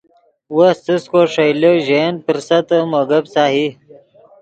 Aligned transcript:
وس 0.57 0.77
څس 0.85 1.03
کو 1.11 1.21
ݰئیلے 1.33 1.73
ژے 1.85 2.01
ین 2.05 2.15
پرسیتے 2.25 2.77
مو 2.89 3.01
گپ 3.09 3.25
سہی 3.33 3.67